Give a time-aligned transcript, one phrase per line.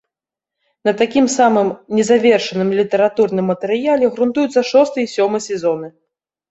[0.87, 5.87] На такім самым незавершаным літаратурным матэрыяле грунтуюцца шосты і сёмы сезоны.